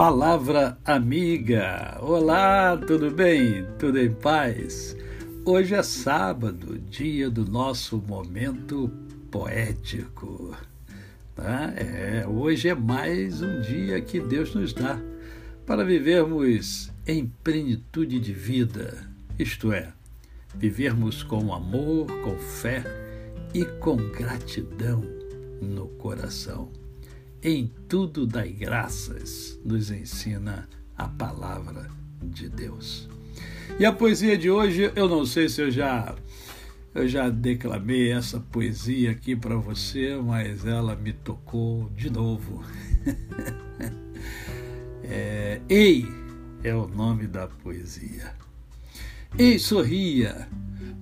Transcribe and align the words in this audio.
Palavra 0.00 0.78
amiga. 0.82 1.98
Olá, 2.00 2.74
tudo 2.74 3.10
bem? 3.10 3.66
Tudo 3.78 3.98
em 3.98 4.10
paz? 4.10 4.96
Hoje 5.44 5.74
é 5.74 5.82
sábado, 5.82 6.78
dia 6.78 7.28
do 7.28 7.44
nosso 7.44 7.98
momento 7.98 8.90
poético. 9.30 10.56
Tá? 11.36 11.74
É, 11.76 12.26
hoje 12.26 12.70
é 12.70 12.74
mais 12.74 13.42
um 13.42 13.60
dia 13.60 14.00
que 14.00 14.18
Deus 14.20 14.54
nos 14.54 14.72
dá 14.72 14.98
para 15.66 15.84
vivermos 15.84 16.90
em 17.06 17.26
plenitude 17.44 18.18
de 18.18 18.32
vida, 18.32 19.06
isto 19.38 19.70
é, 19.70 19.92
vivermos 20.54 21.22
com 21.22 21.52
amor, 21.52 22.06
com 22.22 22.38
fé 22.38 22.82
e 23.52 23.66
com 23.66 23.96
gratidão 23.96 25.04
no 25.60 25.88
coração. 25.88 26.79
Em 27.42 27.72
tudo 27.88 28.26
dai 28.26 28.50
graças, 28.50 29.58
nos 29.64 29.90
ensina 29.90 30.68
a 30.96 31.08
palavra 31.08 31.88
de 32.22 32.50
Deus. 32.50 33.08
E 33.78 33.86
a 33.86 33.92
poesia 33.92 34.36
de 34.36 34.50
hoje, 34.50 34.92
eu 34.94 35.08
não 35.08 35.24
sei 35.24 35.48
se 35.48 35.62
eu 35.62 35.70
já 35.70 36.14
eu 36.94 37.08
já 37.08 37.30
declamei 37.30 38.12
essa 38.12 38.40
poesia 38.40 39.12
aqui 39.12 39.34
para 39.34 39.56
você, 39.56 40.16
mas 40.16 40.66
ela 40.66 40.94
me 40.94 41.14
tocou 41.14 41.88
de 41.96 42.10
novo. 42.10 42.62
é, 45.04 45.62
Ei 45.66 46.06
é 46.62 46.74
o 46.74 46.86
nome 46.86 47.26
da 47.26 47.46
poesia. 47.46 48.34
Ei, 49.38 49.58
sorria, 49.58 50.46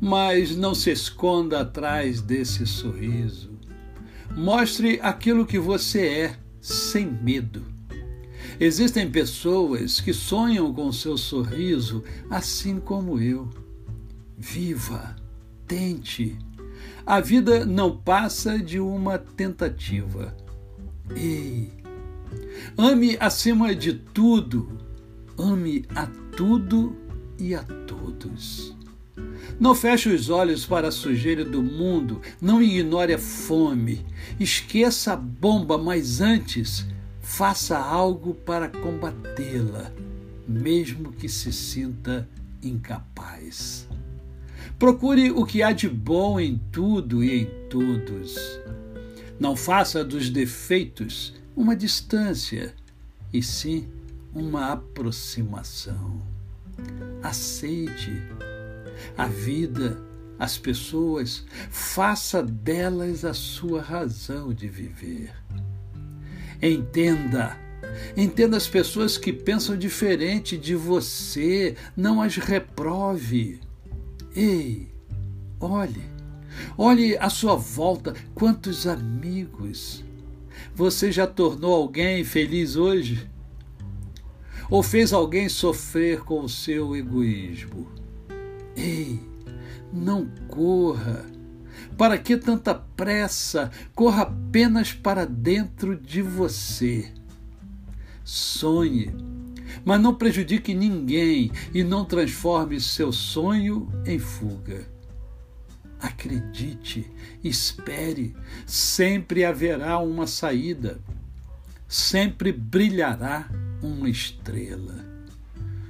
mas 0.00 0.54
não 0.54 0.74
se 0.74 0.90
esconda 0.92 1.62
atrás 1.62 2.20
desse 2.20 2.64
sorriso. 2.64 3.57
Mostre 4.36 5.00
aquilo 5.02 5.46
que 5.46 5.58
você 5.58 6.06
é, 6.06 6.38
sem 6.60 7.06
medo. 7.06 7.62
Existem 8.60 9.10
pessoas 9.10 10.00
que 10.00 10.12
sonham 10.12 10.72
com 10.72 10.92
seu 10.92 11.16
sorriso, 11.16 12.02
assim 12.28 12.80
como 12.80 13.20
eu. 13.20 13.48
Viva, 14.36 15.16
tente. 15.66 16.38
A 17.06 17.20
vida 17.20 17.64
não 17.64 17.96
passa 17.96 18.58
de 18.58 18.80
uma 18.80 19.18
tentativa. 19.18 20.36
Ei, 21.14 21.72
ame 22.76 23.16
acima 23.18 23.74
de 23.74 23.94
tudo, 23.94 24.78
ame 25.38 25.84
a 25.94 26.06
tudo 26.36 26.96
e 27.38 27.54
a 27.54 27.62
todos. 27.62 28.77
Não 29.60 29.74
feche 29.74 30.08
os 30.08 30.30
olhos 30.30 30.64
para 30.64 30.88
a 30.88 30.92
sujeira 30.92 31.44
do 31.44 31.60
mundo, 31.60 32.22
não 32.40 32.62
ignore 32.62 33.12
a 33.12 33.18
fome, 33.18 34.06
esqueça 34.38 35.14
a 35.14 35.16
bomba, 35.16 35.76
mas 35.76 36.20
antes 36.20 36.86
faça 37.20 37.76
algo 37.76 38.34
para 38.34 38.68
combatê-la, 38.68 39.90
mesmo 40.46 41.12
que 41.12 41.28
se 41.28 41.52
sinta 41.52 42.28
incapaz. 42.62 43.88
Procure 44.78 45.32
o 45.32 45.44
que 45.44 45.60
há 45.60 45.72
de 45.72 45.88
bom 45.88 46.38
em 46.38 46.60
tudo 46.70 47.24
e 47.24 47.42
em 47.42 47.46
todos. 47.68 48.38
Não 49.40 49.56
faça 49.56 50.04
dos 50.04 50.30
defeitos 50.30 51.34
uma 51.56 51.74
distância, 51.74 52.72
e 53.32 53.42
sim 53.42 53.88
uma 54.32 54.72
aproximação. 54.72 56.22
Aceite 57.20 58.22
a 59.16 59.26
vida, 59.26 59.98
as 60.38 60.56
pessoas, 60.56 61.44
faça 61.70 62.42
delas 62.42 63.24
a 63.24 63.34
sua 63.34 63.82
razão 63.82 64.52
de 64.52 64.68
viver. 64.68 65.32
Entenda, 66.62 67.56
entenda 68.16 68.56
as 68.56 68.68
pessoas 68.68 69.18
que 69.18 69.32
pensam 69.32 69.76
diferente 69.76 70.56
de 70.56 70.74
você, 70.74 71.76
não 71.96 72.22
as 72.22 72.36
reprove. 72.36 73.60
Ei, 74.34 74.88
olhe, 75.60 76.02
olhe 76.76 77.16
à 77.18 77.28
sua 77.28 77.56
volta, 77.56 78.14
quantos 78.34 78.86
amigos. 78.86 80.04
Você 80.74 81.10
já 81.10 81.26
tornou 81.26 81.74
alguém 81.74 82.24
feliz 82.24 82.76
hoje? 82.76 83.28
Ou 84.70 84.82
fez 84.82 85.12
alguém 85.12 85.48
sofrer 85.48 86.20
com 86.20 86.40
o 86.40 86.48
seu 86.48 86.94
egoísmo? 86.94 87.88
Ei, 88.78 89.20
não 89.92 90.26
corra. 90.46 91.26
Para 91.96 92.16
que 92.16 92.36
tanta 92.36 92.74
pressa? 92.74 93.72
Corra 93.92 94.22
apenas 94.22 94.92
para 94.92 95.26
dentro 95.26 95.96
de 95.96 96.22
você. 96.22 97.12
Sonhe, 98.22 99.12
mas 99.84 100.00
não 100.00 100.14
prejudique 100.14 100.74
ninguém 100.74 101.50
e 101.74 101.82
não 101.82 102.04
transforme 102.04 102.80
seu 102.80 103.10
sonho 103.10 103.90
em 104.06 104.18
fuga. 104.18 104.86
Acredite, 106.00 107.10
espere, 107.42 108.36
sempre 108.64 109.44
haverá 109.44 109.98
uma 109.98 110.28
saída, 110.28 111.00
sempre 111.88 112.52
brilhará 112.52 113.50
uma 113.82 114.08
estrela. 114.08 115.04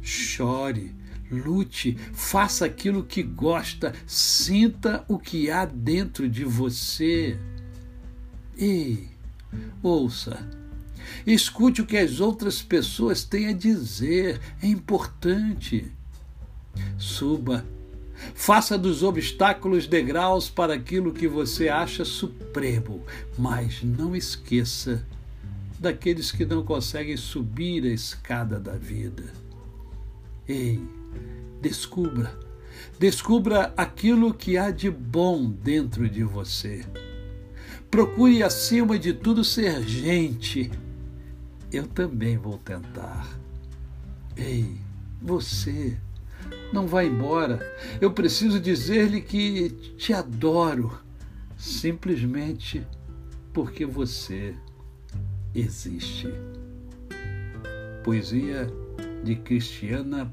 Chore, 0.00 0.92
lute, 1.32 1.96
faça 2.12 2.66
aquilo 2.66 3.02
que 3.02 3.22
gosta, 3.22 3.92
sinta 4.06 5.04
o 5.08 5.18
que 5.18 5.50
há 5.50 5.64
dentro 5.64 6.28
de 6.28 6.44
você. 6.44 7.38
E 8.56 9.08
ouça, 9.82 10.48
escute 11.26 11.80
o 11.80 11.86
que 11.86 11.96
as 11.96 12.20
outras 12.20 12.62
pessoas 12.62 13.24
têm 13.24 13.48
a 13.48 13.52
dizer, 13.52 14.40
é 14.62 14.66
importante. 14.66 15.90
Suba, 16.98 17.64
faça 18.34 18.78
dos 18.78 19.02
obstáculos 19.02 19.86
degraus 19.86 20.48
para 20.48 20.74
aquilo 20.74 21.12
que 21.12 21.26
você 21.26 21.68
acha 21.68 22.04
supremo, 22.04 23.04
mas 23.38 23.82
não 23.82 24.14
esqueça 24.14 25.04
daqueles 25.78 26.30
que 26.30 26.46
não 26.46 26.62
conseguem 26.62 27.16
subir 27.16 27.84
a 27.84 27.92
escada 27.92 28.60
da 28.60 28.72
vida. 28.72 29.24
Ei, 30.48 30.80
Descubra. 31.60 32.38
Descubra 32.98 33.72
aquilo 33.76 34.32
que 34.32 34.56
há 34.56 34.70
de 34.70 34.90
bom 34.90 35.50
dentro 35.50 36.08
de 36.08 36.22
você. 36.22 36.84
Procure, 37.90 38.42
acima 38.42 38.98
de 38.98 39.12
tudo, 39.12 39.44
ser 39.44 39.82
gente. 39.82 40.70
Eu 41.70 41.86
também 41.86 42.36
vou 42.36 42.58
tentar. 42.58 43.28
Ei, 44.36 44.76
você, 45.20 45.96
não 46.72 46.86
vá 46.86 47.04
embora. 47.04 47.60
Eu 48.00 48.12
preciso 48.12 48.58
dizer-lhe 48.58 49.20
que 49.20 49.70
te 49.96 50.12
adoro, 50.12 50.98
simplesmente 51.56 52.86
porque 53.52 53.84
você 53.84 54.54
existe. 55.54 56.28
Poesia 58.02 58.66
de 59.22 59.36
Cristiana 59.36 60.32